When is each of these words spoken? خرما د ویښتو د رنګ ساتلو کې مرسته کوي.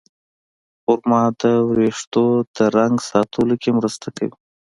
خرما 0.83 1.23
د 1.39 1.41
ویښتو 1.75 2.25
د 2.55 2.57
رنګ 2.77 2.95
ساتلو 3.09 3.55
کې 3.61 3.69
مرسته 3.77 4.07
کوي. 4.17 4.35